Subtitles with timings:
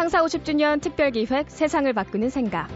[0.00, 2.68] 창사 50주년 특별기획 세상을 바꾸는 생각.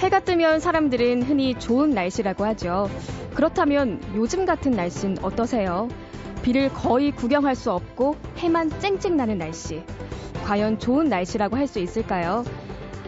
[0.00, 2.90] 해가 뜨면 사람들은 흔히 좋은 날씨라고 하죠.
[3.36, 5.86] 그렇다면 요즘 같은 날씨는 어떠세요?
[6.42, 9.84] 비를 거의 구경할 수 없고 해만 쨍쨍 나는 날씨.
[10.44, 12.42] 과연 좋은 날씨라고 할 수 있을까요?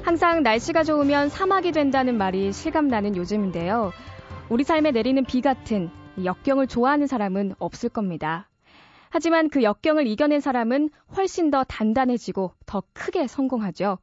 [0.05, 3.91] 항상 날씨가 좋으면 사막이 된다는 말이 실감나는 요즘인데요.
[4.51, 5.91] 우리 삶에 내리는 비 같은
[6.23, 8.48] 역경을 좋아하는 사람은 없을 겁니다.
[9.11, 13.99] 하지만 그 역경을 이겨낸 사람은 훨씬 더 단단해지고 더 크게 성공하죠.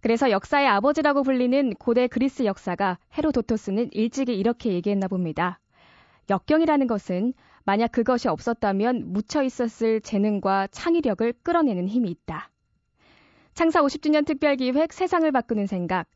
[0.00, 5.60] 그래서 역사의 아버지라고 불리는 고대 그리스 역사가 헤로도토스는 일찍이 이렇게 얘기했나 봅니다.
[6.28, 7.32] 역경이라는 것은
[7.64, 12.50] 만약 그것이 없었다면 묻혀 있었을 재능과 창의력을 끌어내는 힘이 있다.
[13.54, 16.06] 창사 50주년 특별기획 세상을 바꾸는 생각.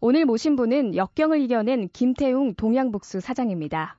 [0.00, 3.98] 오늘 모신 분은 역경을 이겨낸 김태웅 동양북수 사장입니다.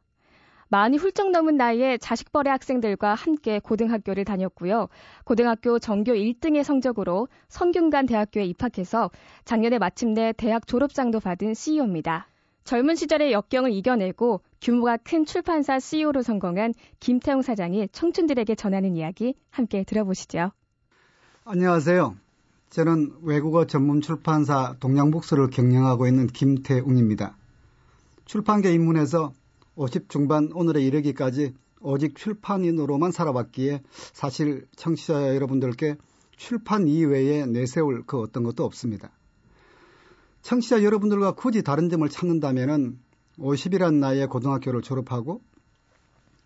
[0.76, 4.90] 많이 훌쩍 넘은 나이에 자식벌의 학생들과 함께 고등학교를 다녔고요.
[5.24, 9.10] 고등학교 전교 1등의 성적으로 성균관 대학교에 입학해서
[9.46, 12.28] 작년에 마침내 대학 졸업장도 받은 CEO입니다.
[12.66, 19.86] 젊은 시절의 역경을 이겨내고 규모가 큰 출판사 CEO로 성공한 김태웅 사장이 청춘들에게 전하는 이야기 함께
[19.86, 20.52] 들어보시죠.
[21.46, 22.18] 안녕하세요.
[22.72, 27.38] 저는 외국어 전문 출판사 동양북수를 경영하고 있는 김태웅입니다.
[28.26, 29.32] 출판계 입문해서
[29.76, 35.98] 50 중반 오늘에 이르기까지 오직 출판인으로만 살아왔기에 사실 청취자 여러분들께
[36.38, 39.12] 출판 이외에 내세울 그 어떤 것도 없습니다.
[40.42, 43.00] 청취자 여러분들과 굳이 다른 점을 찾는다면
[43.38, 45.42] 50이란 나이에 고등학교를 졸업하고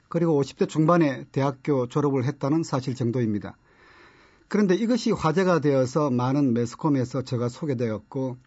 [0.08, 3.58] 그리고 50대 중반에 대학교 졸업을 했다는 사실 정도입니다.
[4.48, 8.38] 그런데 이것이 화제가 되어서 많은 매스컴에서 제가 소개되었고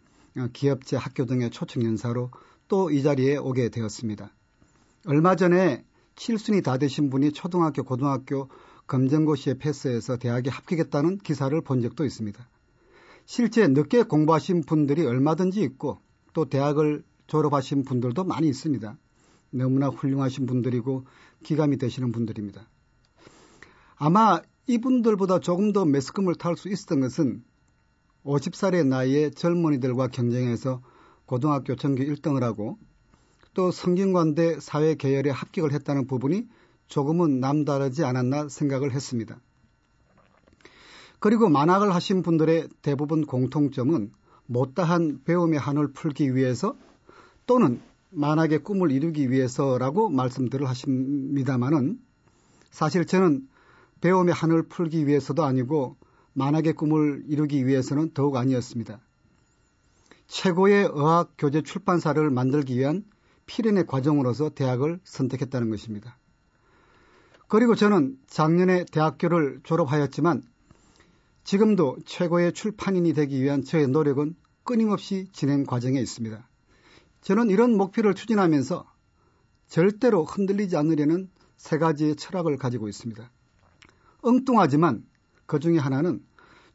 [0.53, 2.31] 기업체 학교 등의 초청 연사로
[2.67, 4.33] 또 이 자리에 오게 되었습니다.
[5.05, 8.49] 얼마 전에 7순위 다 되신 분이 초등학교, 고등학교
[8.87, 12.49] 검정고시에 패스해서 대학에 합격했다는 기사를 본 적도 있습니다.
[13.25, 15.99] 실제 늦게 공부하신 분들이 얼마든지 있고
[16.33, 18.97] 또 대학을 졸업하신 분들도 많이 있습니다.
[19.51, 21.05] 너무나 훌륭하신 분들이고
[21.43, 22.69] 기감이 되시는 분들입니다.
[23.97, 27.43] 아마 이분들보다 조금 더 매스컴을 탈 수 있었던 것은
[28.25, 30.81] 50살의 나이에 젊은이들과 경쟁해서
[31.27, 32.79] 고등학교 전교 1등을 하고
[33.55, 36.49] 또 성균관대 사회계열에 합격을 했다는 부분이
[36.87, 39.39] 조금은 남다르지 않았나 생각을 했습니다.
[41.19, 44.13] 그리고 만학을 하신 분들의 대부분 공통점은
[44.47, 46.77] 못다한 배움의 한을 풀기 위해서
[47.47, 47.81] 또는
[48.11, 51.99] 만학의 꿈을 이루기 위해서라고 말씀들을 하십니다마는
[52.71, 53.49] 사실 저는
[54.01, 55.97] 배움의 한을 풀기 위해서도 아니고
[56.35, 59.01] 만학의 꿈을 이루기 위해서는 더욱 아니었습니다.
[60.27, 63.05] 최고의 어학 교재 출판사를 만들기 위한
[63.53, 66.17] 필연의 과정으로서 대학을 선택했다는 것입니다.
[67.49, 70.43] 그리고 저는 작년에 대학교를 졸업하였지만
[71.45, 76.49] 지금도 최고의 출판인이 되기 위한 저의 노력은 끊임없이 진행 과정에 있습니다.
[77.21, 78.91] 저는 이런 목표를 추진하면서
[79.67, 83.31] 절대로 흔들리지 않으려는 세 가지의 철학을 가지고 있습니다.
[84.23, 85.05] 엉뚱하지만
[85.45, 86.25] 그 중에 하나는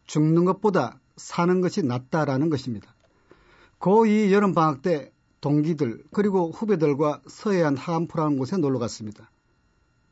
[0.06, 2.94] 죽는 것보다 사는 것이 낫다라는 것입니다.
[3.80, 5.12] 고2 여름방학 때
[5.48, 9.32] 동기들 그리고 후배들과 서해안 하암포라는 곳에 놀러 갔습니다.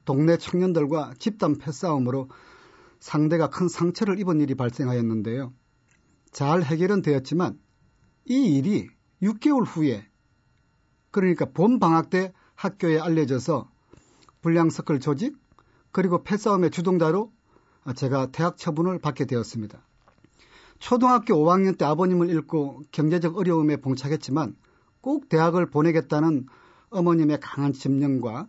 [0.05, 2.29] 동네 청년들과 집단 패싸움으로
[3.01, 5.51] 상대가 큰 상처를 입은 일이 발생하였는데요.
[6.31, 7.59] 잘 해결은 되었지만
[8.23, 8.87] 이 일이
[9.21, 10.07] 6개월 후에
[11.11, 13.69] 그러니까 봄 방학 때 학교에 알려져서
[14.41, 15.35] 불량서클 조직
[15.91, 17.33] 그리고 패싸움의 주동자로
[17.97, 19.85] 제가 대학 처분을 받게 되었습니다.
[20.79, 24.55] 초등학교 5학년 때 아버님을 잃고 경제적 어려움에 봉착했지만
[25.05, 26.47] 꼭 대학을 보내겠다는
[26.89, 28.47] 어머님의 강한 집념과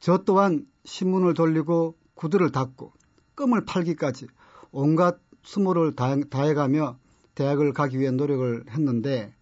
[0.00, 2.94] 저 또한 신문을 돌리고 구두를 닫고
[3.36, 4.28] 껌을 팔기까지
[4.70, 6.96] 온갖 수모를 다 해가며
[7.34, 9.34] 대학을 가기 위해 노력을 했는데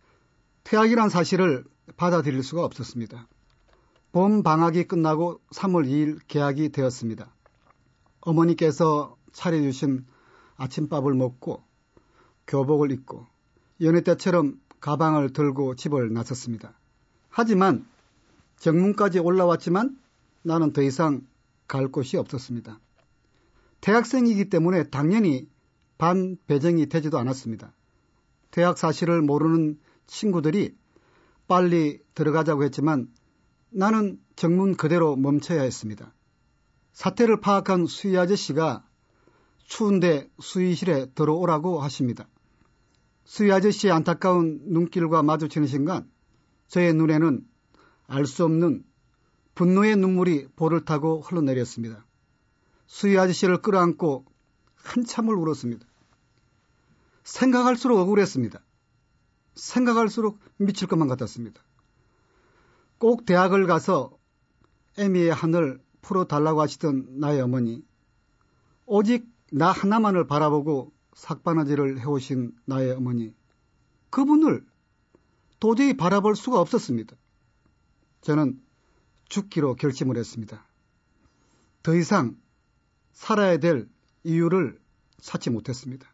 [0.65, 1.65] 퇴학이란 사실을
[1.97, 3.29] 받아들일 수가 없었습니다.
[4.11, 7.33] 봄 방학이 끝나고 3월 2일 개학이 되었습니다.
[8.21, 10.07] 어머니께서 차려주신
[10.57, 11.63] 아침밥을 먹고
[12.49, 13.29] 교복을 입고
[13.81, 16.75] 연애 때처럼 가방을 들고 집을 나섰습니다.
[17.31, 17.87] 하지만
[18.59, 19.97] 정문까지 올라왔지만
[20.43, 21.27] 나는 더 이상
[21.67, 22.79] 갈 곳이 없었습니다.
[23.81, 25.49] 대학생이기 때문에 당연히
[25.99, 27.73] 반 배정이 되지도 않았습니다.
[28.51, 30.77] 대학 사실을 모르는 친구들이
[31.47, 33.09] 빨리 들어가자고 했지만
[33.71, 36.13] 나는 정문 그대로 멈춰야 했습니다.
[36.93, 38.85] 사태를 파악한 수희 아저씨가
[39.65, 42.27] 추운데 수의실에 들어오라고 하십니다.
[43.25, 46.11] 수희 아저씨의 안타까운 눈길과 마주치는 순간
[46.69, 47.47] 저의 눈에는
[48.07, 48.85] 알 수 없는
[49.55, 52.07] 분노의 눈물이 볼을 타고 흘러내렸습니다.
[52.87, 54.25] 수희 아저씨를 끌어안고
[54.75, 55.87] 한참을 울었습니다.
[57.25, 58.61] 생각할수록 억울했습니다.
[59.55, 61.63] 생각할수록 미칠 것만 같았습니다.
[62.99, 64.17] 꼭 대학을 가서
[64.99, 67.85] 애미의 하늘 풀어달라고 하시던 나의 어머니,
[68.87, 73.35] 오직 나 하나만을 바라보고 삭바나지를 해오신 나의 어머니,
[74.11, 74.67] 그분을
[75.61, 77.17] 도저히 바라볼 수가 없었습니다.
[78.21, 78.61] 저는
[79.29, 80.67] 죽기로 결심을 했습니다.
[81.83, 82.37] 더 이상
[83.13, 83.89] 살아야 될
[84.25, 84.81] 이유를
[85.21, 86.09] 찾지 못했습니다.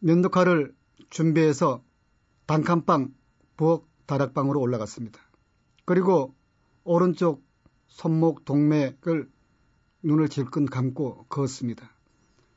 [0.00, 0.74] 면도칼을
[1.10, 1.82] 준비해서
[2.46, 3.14] 단칸방
[3.56, 5.20] 부엌 다락방으로 올라갔습니다.
[5.84, 6.34] 그리고
[6.84, 7.44] 오른쪽
[7.86, 9.30] 손목 동맥을
[10.02, 11.95] 눈을 질끈 감고 그었습니다.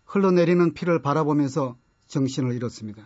[0.09, 1.77] 흘러내리는 피를 바라보면서
[2.07, 3.03] 정신을 잃었습니다.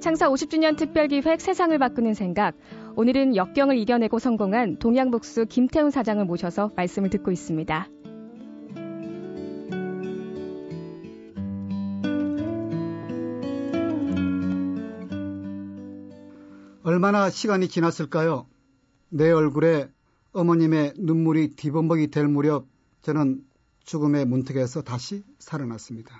[0.00, 2.56] 창사 50주년 특별기획 세상을 바꾸는 생각.
[2.96, 7.86] 오늘은 역경을 이겨내고 성공한 동양북수 김태훈 사장을 모셔서 말씀을 듣고 있습니다.
[16.88, 18.46] 얼마나 시간이 지났을까요?
[19.10, 19.92] 내 얼굴에
[20.32, 22.66] 어머님의 눈물이 뒤범벅이 될 무렵
[23.02, 23.44] 저는
[23.84, 26.18] 죽음의 문턱에서 다시 살아났습니다.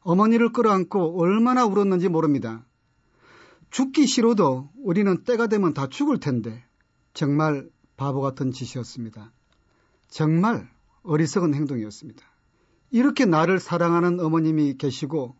[0.00, 2.64] 어머니를 끌어안고 얼마나 울었는지 모릅니다.
[3.68, 6.64] 죽기 싫어도 우리는 때가 되면 다 죽을 텐데
[7.12, 7.68] 정말
[7.98, 9.30] 바보 같은 짓이었습니다.
[10.08, 10.70] 정말
[11.02, 12.24] 어리석은 행동이었습니다.
[12.90, 15.36] 이렇게 나를 사랑하는 어머님이 계시고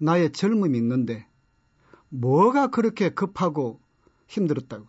[0.00, 1.24] 나의 젊음이 있는데
[2.08, 3.80] 뭐가 그렇게 급하고
[4.32, 4.86] 힘들었다고.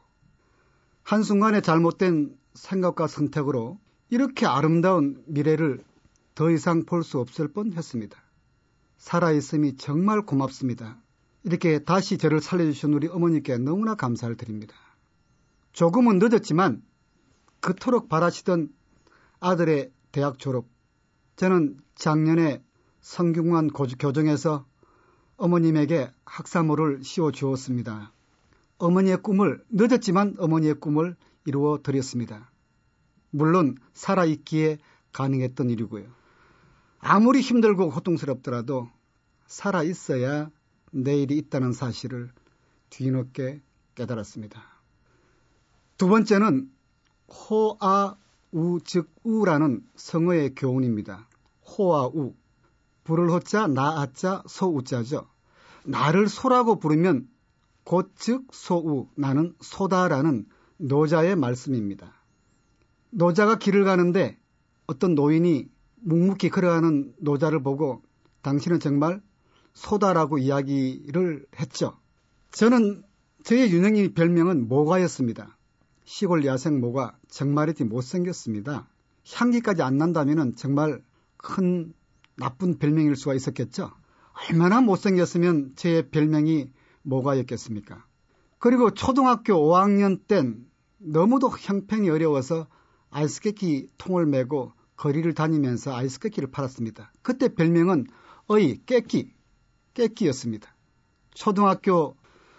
[1.03, 3.79] 한순간에 잘못된 생각과 선택으로
[4.09, 5.83] 이렇게 아름다운 미래를
[6.35, 8.17] 더 이상 볼 수 없을 뻔 했습니다.
[8.97, 10.97] 살아있음이 정말 고맙습니다.
[11.43, 14.75] 이렇게 다시 저를 살려주신 우리 어머니께 너무나 감사를 드립니다.
[15.73, 16.81] 조금은 늦었지만
[17.59, 18.69] 그토록 바라시던
[19.39, 20.67] 아들의 대학 졸업.
[21.35, 22.63] 저는 작년에
[23.01, 24.65] 성균관 교정에서
[25.35, 28.13] 어머님에게 학사모를 씌워 주었습니다.
[28.83, 31.15] 어머니의 꿈을 늦었지만 어머니의 꿈을
[31.45, 32.51] 이루어 드렸습니다.
[33.29, 34.77] 물론 살아있기에
[35.13, 36.05] 가능했던 일이고요.
[36.99, 38.89] 아무리 힘들고 고통스럽더라도
[39.47, 40.49] 살아있어야
[40.91, 42.31] 내일이 있다는 사실을
[42.89, 43.61] 뒤늦게
[43.95, 44.61] 깨달았습니다.
[45.97, 46.69] 두 번째는
[47.29, 51.29] 호아우 즉 우라는 성어의 교훈입니다.
[51.65, 52.33] 호아우
[53.05, 55.27] 불을 호자 나아자 소우자죠.
[55.85, 57.32] 나를 소라고 부르면
[57.83, 60.45] 곧즉 소우 나는 소다라는
[60.77, 62.13] 노자의 말씀입니다.
[63.09, 64.37] 노자가 길을 가는데
[64.87, 65.69] 어떤 노인이
[66.01, 68.01] 묵묵히 걸어가는 노자를 보고
[68.41, 69.21] 당신은 정말
[69.73, 71.97] 소다라고 이야기를 했죠.
[72.51, 73.03] 저는
[73.43, 75.57] 저의 유명인 별명은 모가였습니다.
[76.05, 78.87] 시골 야생 모가 정말이지 못생겼습니다.
[79.33, 81.01] 향기까지 안 난다면 정말
[81.37, 81.93] 큰
[82.35, 83.91] 나쁜 별명일 수가 있었겠죠.
[84.49, 86.71] 얼마나 못생겼으면 제 별명이
[87.03, 88.05] 모가였겠습니까?
[88.59, 90.65] 그리고 초등학교 5학년 땐
[90.97, 92.67] 너무도 형편이 어려워서
[93.09, 97.11] 아이스케키 통을 메고 거리를 다니면서 아이스케키를 팔았습니다.
[97.21, 98.07] 그때 별명은
[98.47, 99.33] 어이 깨끼
[99.93, 100.75] 깨끼였습니다.
[101.33, 102.15] 초등학교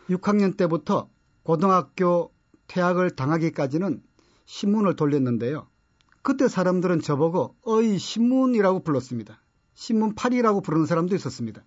[0.08, 1.08] 6학년 때부터
[1.42, 2.32] 고등학교
[2.66, 4.02] 퇴학을 당하기까지는
[4.46, 5.68] 신문을 돌렸는데요.
[6.22, 9.42] 그때 사람들은 저보고 어이 신문이라고 불렀습니다.
[9.74, 11.64] 신문팔이라고 부르는 사람도 있었습니다.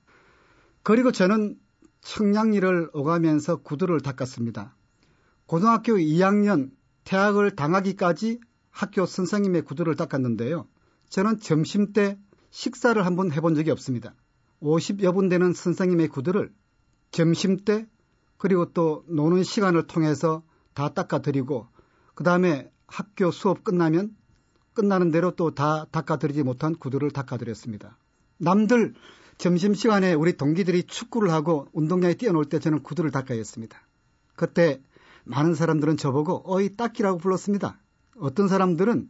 [0.84, 1.60] 그리고 저는
[2.08, 4.74] 청량리를 오가면서 구두를 닦았습니다.
[5.46, 6.72] 고등학교 2학년
[7.04, 8.40] 퇴학을 당하기까지
[8.72, 10.68] 학교 선생님의 구두를 닦았는데요.
[11.10, 12.18] 저는 점심 때
[12.50, 14.16] 식사를 한번 해본 적이 없습니다.
[14.62, 16.54] 50여 분 되는 선생님의 구두를
[17.12, 17.86] 점심 때
[18.38, 21.68] 그리고 또 노는 시간을 통해서 다 닦아드리고
[22.16, 24.16] 그 다음에 학교 수업 끝나면
[24.74, 27.98] 끝나는 대로 또 다 닦아드리지 못한 구두를 닦아드렸습니다.
[28.38, 28.94] 남들
[29.38, 33.80] 점심시간에 우리 동기들이 축구를 하고 운동장에 뛰어놀 때 저는 구두를 닦아야 했습니다.
[34.36, 34.82] 그때
[35.26, 37.80] 많은 사람들은 저보고 어이 닦기라고 불렀습니다.
[38.20, 39.10] 어떤 사람들은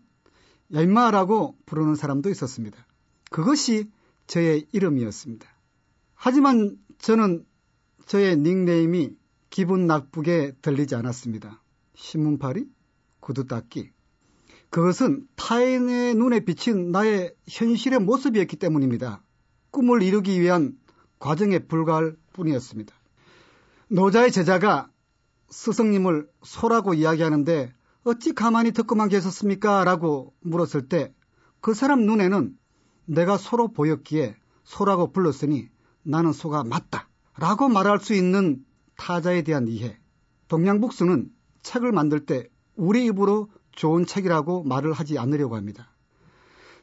[0.74, 2.86] 얄마라고 부르는 사람도 있었습니다.
[3.30, 3.90] 그것이
[4.26, 5.48] 저의 이름이었습니다.
[6.16, 7.46] 하지만 저는
[8.06, 9.16] 저의 닉네임이
[9.50, 11.62] 기분 나쁘게 들리지 않았습니다.
[11.96, 12.66] 신문팔이?
[13.20, 13.92] 구두 닦기.
[14.70, 19.24] 그것은 타인의 눈에 비친 나의 현실의 모습이었기 때문입니다.
[19.72, 20.78] 꿈을 이루기 위한
[21.20, 22.94] 과정에 불과할 뿐이었습니다.
[23.90, 24.90] 노자의 제자가
[25.50, 29.84] 스승님을 소라고 이야기하는데 어찌 가만히 듣고만 계셨습니까?
[29.84, 31.14] 라고 물었을 때
[31.62, 32.58] 그 사람 눈에는
[33.06, 35.70] 내가 소로 보였기에 소라고 불렀으니
[36.04, 37.10] 나는 소가 맞다.
[37.38, 38.64] 라고 말할 수 있는
[38.96, 40.00] 타자에 대한 이해.
[40.48, 41.30] 동양북수는
[41.62, 45.94] 책을 만들 때 우리 입으로 좋은 책이라고 말을 하지 않으려고 합니다.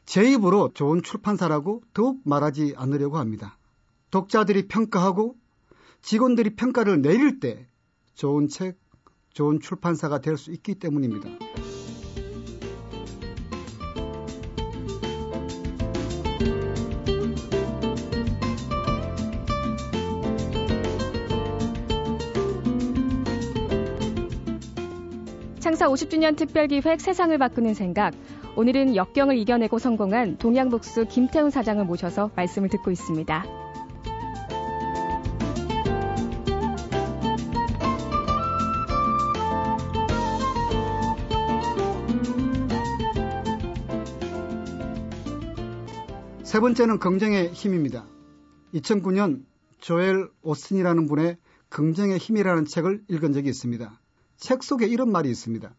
[0.05, 3.57] 제 입으로 좋은 출판사라고 더욱 말하지 않으려고 합니다.
[4.11, 5.35] 독자들이 평가하고
[6.01, 7.67] 직원들이 평가를 내릴 때
[8.13, 8.79] 좋은 책,
[9.33, 11.44] 좋은 출판사가 될 수 있기 때문입니다.
[25.85, 28.15] 창사 50주년 특별기획 세상을 바꾸는 생각.
[28.55, 33.45] 오늘은 역경을 이겨내고 성공한 동양북수 김태훈 사장을 모셔서 말씀을 듣고 있습니다.
[46.43, 48.07] 세 번째는 긍정의 힘입니다.
[48.73, 49.43] 2009년
[49.79, 51.37] 조엘 오스틴이라는 분의
[51.69, 53.99] 긍정의 힘이라는 책을 읽은 적이 있습니다.
[54.37, 55.73] 책 속에 이런 말이 있습니다.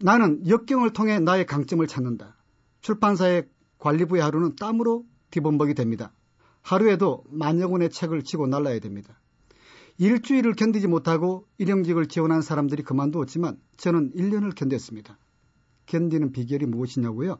[0.00, 2.36] 나는 역경을 통해 나의 강점을 찾는다.
[2.80, 6.12] 출판사의 관리부의 하루는 땀으로 뒤범벅이 됩니다.
[6.62, 9.18] 하루에도 만여 권의 책을 치고 날라야 됩니다.
[9.98, 15.16] 일주일을 견디지 못하고 일용직을 지원한 사람들이 그만두었지만 저는 1년을 견뎠습니다.
[15.86, 17.38] 견디는 비결이 무엇이냐고요?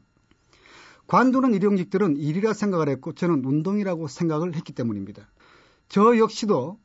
[1.07, 5.29] 관두는 일용직들은 일이라 생각을 했고 저는 운동이라고 생각을 했기 때문입니다.
[5.89, 6.79] 저 역시도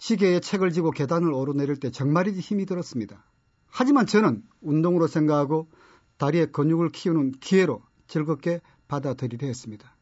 [0.00, 3.22] 시계에 책을 지고 계단을 오르내릴 때 정말이지 힘이 들었습니다.
[3.66, 5.68] 하지만 저는 운동으로 생각하고
[6.16, 9.94] 다리의 근육을 키우는 기회로 즐겁게 받아들이려 했습니다.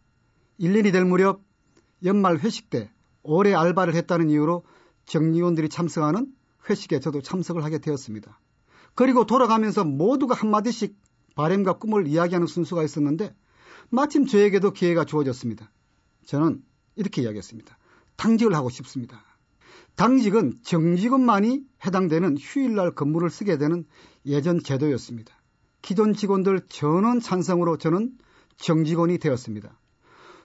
[0.61, 1.43] 1년이 될 무렵
[2.05, 2.93] 연말 회식 때
[3.25, 4.63] 오래 알바를 했다는 이유로
[5.07, 6.33] 정리원들이 참석하는
[6.71, 8.39] 회식에 저도 참석을 하게 되었습니다.
[8.95, 10.97] 그리고 돌아가면서 모두가 한마디씩
[11.35, 13.35] 바램과 꿈을 이야기하는 순수가 있었는데
[13.91, 15.73] 마침 저에게도 기회가 주어졌습니다.
[16.25, 16.63] 저는
[16.95, 17.77] 이렇게 이야기했습니다.
[18.17, 19.25] 당직을 하고 싶습니다.
[19.99, 23.85] 당직은 정직원만이 해당되는 휴일날 근무를 쓰게 되는
[24.27, 25.35] 예전 제도였습니다.
[25.83, 28.17] 기존 직원들 전원 찬성으로 저는
[28.59, 29.77] 정직원이 되었습니다.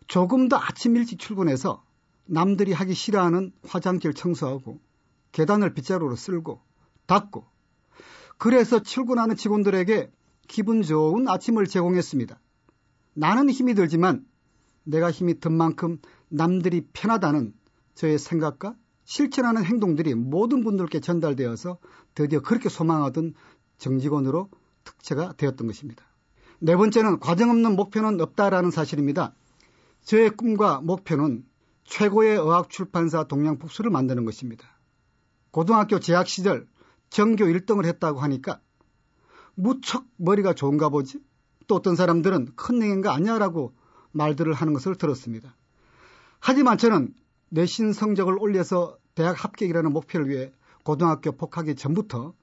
[0.08, 1.86] 조금 더 아침 일찍 출근해서
[2.26, 4.80] 남들이 하기 싫어하는 화장실 청소하고
[5.34, 6.60] 계단을 빗자루로 쓸고
[7.06, 7.46] 닦고
[8.40, 10.12] 그래서 출근하는 직원들에게
[10.48, 12.40] 기분 좋은 아침을 제공했습니다.
[13.14, 14.26] 나는 힘이 들지만
[14.84, 17.54] 내가 힘이 든 만큼 남들이 편하다는
[17.94, 21.78] 저의 생각과 실천하는 행동들이 모든 분들께 전달되어서
[22.16, 23.34] 드디어 그렇게 소망하던
[23.78, 24.50] 정직원으로
[24.84, 26.06] 특채가 되었던 것입니다.
[26.60, 29.36] 네 번째는 과정 없는 목표는 없다라는 사실입니다.
[30.04, 31.46] 저의 꿈과 목표는
[31.86, 34.68] 최고의 어학 출판사 동양북수를 만드는 것입니다.
[35.52, 36.68] 고등학교 재학 시절
[37.10, 38.60] 전교 1등을 했다고 하니까
[39.56, 41.20] 무척 머리가 좋은가 보지?
[41.68, 43.74] 또 어떤 사람들은 큰 행인가 아니야라고
[44.12, 45.56] 말들을 하는 것을 들었습니다.
[46.40, 47.14] 하지만 저는
[47.54, 50.52] 내신 성적을 올려서 대학 합격이라는 목표를 위해
[50.84, 52.34] 고등학교 복학기 전부터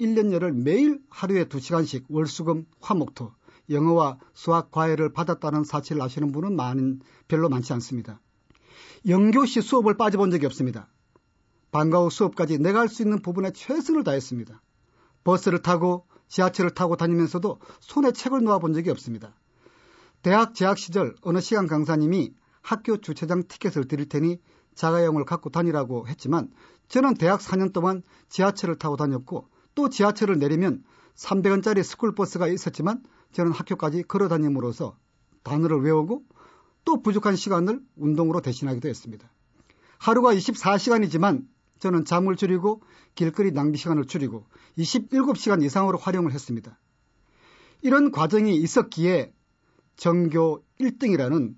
[0.00, 3.32] 1년여를 매일 하루에 2시간씩 월수금 화목토
[3.70, 8.20] 영어와 수학 과외를 받았다는 사실을 아시는 분은 많은, 별로 많지 않습니다.
[9.08, 10.86] 영교시 수업을 빠져본 적이 없습니다.
[11.72, 14.62] 방과 후 수업까지 내가 할 수 있는 부분에 최선을 다했습니다.
[15.24, 19.34] 버스를 타고 지하철을 타고 다니면서도 손에 책을 놓아본 적이 없습니다.
[20.22, 24.38] 대학 재학 시절 어느 시간 강사님이 학교 주차장 티켓을 드릴 테니
[24.74, 26.50] 자가용을 갖고 다니라고 했지만
[26.88, 30.84] 저는 대학 4년 동안 지하철을 타고 다녔고 또 지하철을 내리면
[31.16, 33.02] 300원짜리 스쿨버스가 있었지만
[33.32, 34.96] 저는 학교까지 걸어 다님으로써
[35.42, 36.24] 단어를 외우고
[36.84, 39.30] 또 부족한 시간을 운동으로 대신하기도 했습니다.
[39.98, 41.46] 하루가 24시간이지만
[41.78, 42.82] 저는 잠을 줄이고
[43.14, 44.46] 길거리 낭비 시간을 줄이고
[44.78, 46.78] 27시간 이상으로 활용을 했습니다.
[47.82, 49.32] 이런 과정이 있었기에
[49.96, 51.54] 전교 1등이라는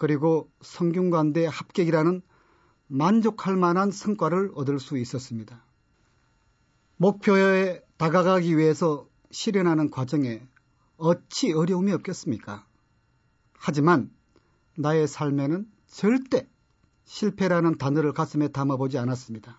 [0.00, 2.22] 그리고 성균관대 합격이라는
[2.86, 5.62] 만족할 만한 성과를 얻을 수 있었습니다.
[6.96, 10.40] 목표에 다가가기 위해서 실현하는 과정에
[10.96, 12.66] 어찌 어려움이 없겠습니까?
[13.52, 14.10] 하지만
[14.74, 16.48] 나의 삶에는 절대
[17.04, 19.58] 실패라는 단어를 가슴에 담아보지 않았습니다.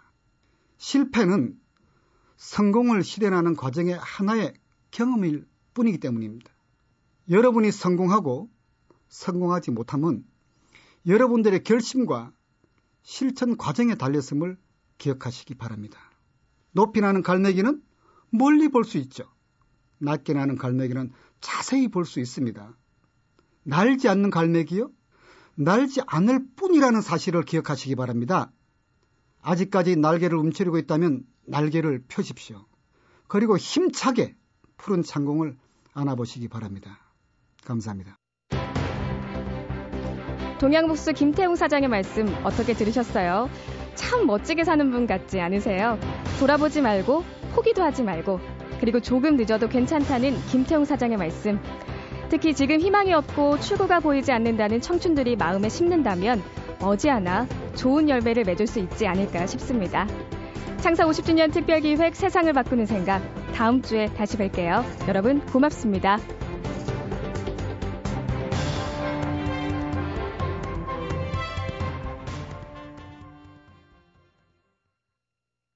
[0.80, 1.56] 실패는
[2.38, 4.56] 성공을 실현하는 과정의 하나의
[4.90, 6.52] 경험일 뿐이기 때문입니다.
[7.30, 8.50] 여러분이 성공하고
[9.10, 10.26] 성공하지 못하면
[11.08, 12.32] 여러분들의 결심과
[13.04, 14.58] 실천 과정에 달렸음을
[14.98, 16.00] 기억하시기 바랍니다.
[16.74, 17.82] 높이 나는 갈매기는
[18.30, 19.24] 멀리 볼 수 있죠.
[20.00, 22.78] 낮게 나는 갈매기는 자세히 볼 수 있습니다.
[23.64, 24.92] 날지 않는 갈매기요?
[25.56, 28.52] 날지 않을 뿐이라는 사실을 기억하시기 바랍니다.
[29.42, 32.66] 아직까지 날개를 움츠리고 있다면 날개를 펴십시오.
[33.28, 34.36] 그리고 힘차게
[34.78, 35.58] 푸른 창공을
[35.94, 37.00] 안아보시기 바랍니다.
[37.66, 38.21] 감사합니다.
[40.62, 43.50] 동양북수 김태웅 사장의 말씀 어떻게 들으셨어요?
[43.96, 45.98] 참 멋지게 사는 분 같지 않으세요?
[46.40, 47.24] 돌아보지 말고
[47.56, 48.40] 포기도 하지 말고
[48.80, 51.60] 그리고 조금 늦어도 괜찮다는 김태용 사장의 말씀.
[52.30, 56.44] 특히 지금 희망이 없고 출구가 보이지 않는다는 청춘들이 마음에 심는다면
[56.80, 60.08] 머지않아 좋은 열매를 맺을 수 있지 않을까 싶습니다.
[60.78, 63.24] 창사 50주년 특별기획 세상을 바꾸는 생각
[63.56, 64.84] 다음 주에 다시 뵐게요.
[65.08, 66.20] 여러분 고맙습니다.